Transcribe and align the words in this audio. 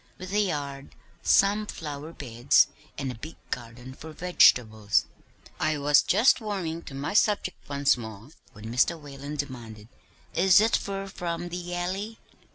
'With 0.17 0.33
a 0.33 0.39
yard, 0.39 0.95
some 1.21 1.67
flower 1.67 2.11
beds, 2.11 2.69
and 2.97 3.11
a 3.11 3.19
big 3.19 3.35
garden 3.51 3.93
for 3.93 4.11
vegetables.' 4.11 5.05
I 5.59 5.77
was 5.77 6.01
just 6.01 6.41
warming 6.41 6.81
to 6.85 6.95
my 6.95 7.13
subject 7.13 7.69
once 7.69 7.95
more 7.97 8.29
when 8.53 8.65
Mr. 8.73 8.99
Whalen 8.99 9.35
demanded, 9.35 9.89
'Is 10.33 10.59
it 10.59 10.75
fur 10.75 11.05
from 11.05 11.49
the 11.49 11.75
Alley?' 11.75 12.17